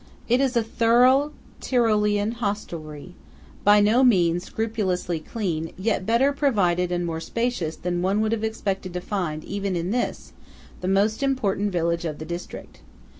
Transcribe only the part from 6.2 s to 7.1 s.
provided and